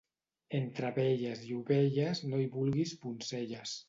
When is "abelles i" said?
0.87-1.53